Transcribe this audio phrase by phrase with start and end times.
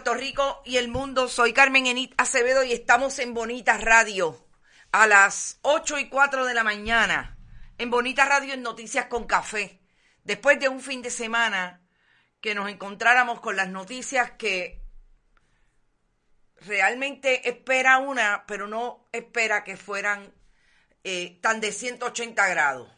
[0.00, 1.28] Puerto Rico y el mundo.
[1.28, 4.46] Soy Carmen Enit Acevedo y estamos en Bonitas Radio
[4.92, 7.36] a las 8 y 4 de la mañana.
[7.76, 9.78] En Bonitas Radio en Noticias con Café.
[10.24, 11.82] Después de un fin de semana
[12.40, 14.82] que nos encontráramos con las noticias que
[16.62, 20.32] realmente espera una, pero no espera que fueran
[21.04, 22.90] eh, tan de 180 grados.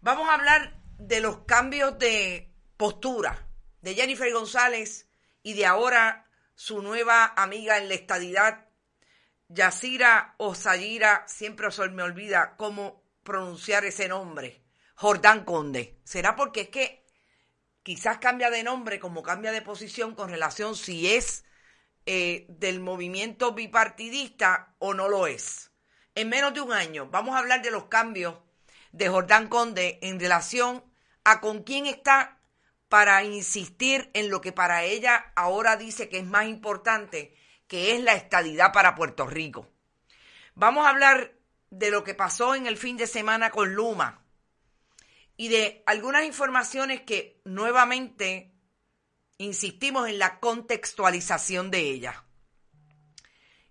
[0.00, 3.46] Vamos a hablar de los cambios de postura
[3.80, 5.05] de Jennifer González
[5.46, 6.26] y de ahora
[6.56, 8.66] su nueva amiga en la estadidad,
[9.46, 14.64] Yasira o Sayira, siempre se me olvida cómo pronunciar ese nombre,
[14.96, 16.00] Jordán Conde.
[16.02, 17.06] ¿Será porque es que
[17.84, 21.44] quizás cambia de nombre como cambia de posición con relación si es
[22.06, 25.70] eh, del movimiento bipartidista o no lo es?
[26.16, 28.34] En menos de un año vamos a hablar de los cambios
[28.90, 30.82] de Jordán Conde en relación
[31.22, 32.35] a con quién está
[32.88, 37.34] para insistir en lo que para ella ahora dice que es más importante,
[37.66, 39.68] que es la estadidad para Puerto Rico.
[40.54, 41.32] Vamos a hablar
[41.70, 44.24] de lo que pasó en el fin de semana con Luma
[45.36, 48.54] y de algunas informaciones que nuevamente
[49.38, 52.24] insistimos en la contextualización de ella.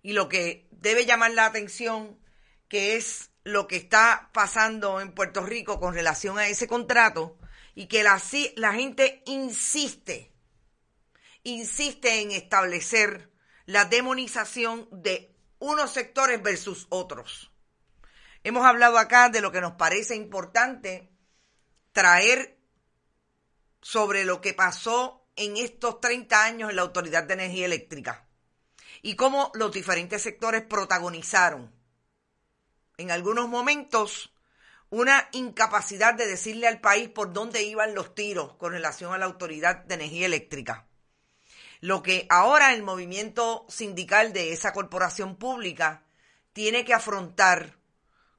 [0.02, 2.20] Y lo que debe llamar la atención,
[2.68, 7.38] que es lo que está pasando en Puerto Rico con relación a ese contrato,
[7.76, 8.20] y que la,
[8.56, 10.32] la gente insiste,
[11.44, 13.30] insiste en establecer
[13.66, 17.52] la demonización de unos sectores versus otros.
[18.42, 21.12] Hemos hablado acá de lo que nos parece importante
[21.92, 22.58] traer
[23.82, 28.26] sobre lo que pasó en estos 30 años en la Autoridad de Energía Eléctrica
[29.02, 31.74] y cómo los diferentes sectores protagonizaron
[32.96, 34.32] en algunos momentos
[34.90, 39.26] una incapacidad de decirle al país por dónde iban los tiros con relación a la
[39.26, 40.86] Autoridad de Energía Eléctrica.
[41.80, 46.04] Lo que ahora el movimiento sindical de esa corporación pública
[46.52, 47.76] tiene que afrontar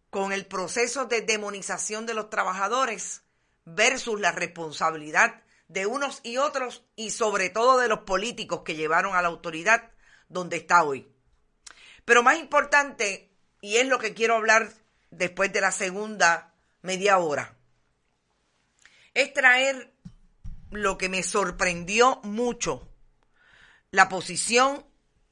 [0.09, 3.23] con el proceso de demonización de los trabajadores
[3.65, 9.15] versus la responsabilidad de unos y otros y sobre todo de los políticos que llevaron
[9.15, 9.91] a la autoridad
[10.29, 11.11] donde está hoy.
[12.05, 13.29] Pero más importante,
[13.61, 14.71] y es lo que quiero hablar
[15.09, 17.57] después de la segunda media hora,
[19.13, 19.93] es traer
[20.71, 22.87] lo que me sorprendió mucho,
[23.91, 24.85] la posición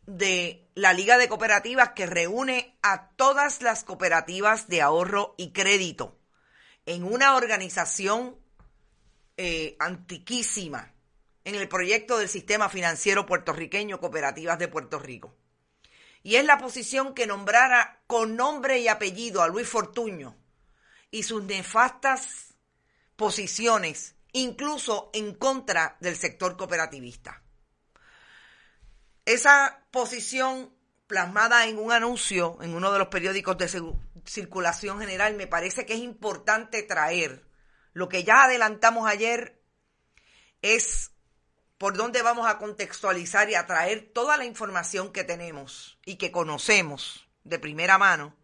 [0.06, 6.20] de la Liga de Cooperativas que reúne a todas las cooperativas de ahorro y crédito
[6.86, 8.38] en una organización
[9.38, 10.94] eh, antiquísima
[11.44, 15.36] en el proyecto del sistema financiero puertorriqueño Cooperativas de Puerto Rico.
[16.26, 20.36] Y es la posición que nombrara con nombre y apellido a Luis Fortuño
[21.12, 22.56] y sus nefastas
[23.16, 27.44] posiciones, incluso en contra del sector cooperativista.
[29.24, 30.76] Esa posición
[31.06, 33.70] plasmada en un anuncio en uno de los periódicos de
[34.26, 37.46] circulación general, me parece que es importante traer.
[37.94, 39.62] Lo que ya adelantamos ayer
[40.64, 41.12] es
[41.78, 46.32] por dónde vamos a contextualizar y a traer toda la información que tenemos y que
[46.32, 48.36] conocemos de primera mano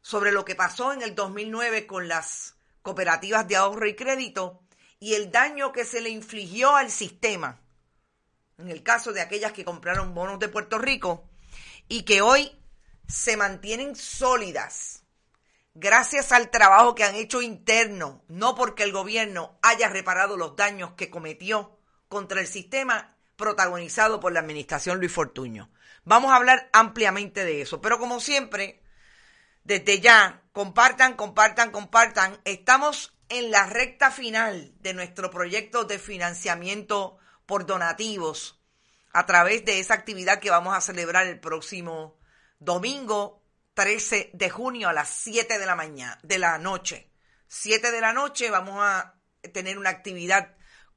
[0.00, 4.62] sobre lo que pasó en el 2009 con las cooperativas de ahorro y crédito
[4.98, 7.60] y el daño que se le infligió al sistema
[8.58, 11.28] en el caso de aquellas que compraron bonos de Puerto Rico
[11.88, 12.52] y que hoy
[13.06, 15.02] se mantienen sólidas
[15.74, 20.92] gracias al trabajo que han hecho interno, no porque el gobierno haya reparado los daños
[20.92, 21.78] que cometió
[22.12, 25.70] contra el sistema protagonizado por la administración Luis Fortuño.
[26.04, 28.82] Vamos a hablar ampliamente de eso, pero como siempre,
[29.64, 32.38] desde ya, compartan, compartan, compartan.
[32.44, 37.16] Estamos en la recta final de nuestro proyecto de financiamiento
[37.46, 38.60] por donativos
[39.14, 42.18] a través de esa actividad que vamos a celebrar el próximo
[42.58, 43.42] domingo
[43.72, 47.10] 13 de junio a las 7 de la mañana, de la noche.
[47.48, 49.14] 7 de la noche vamos a
[49.54, 50.56] tener una actividad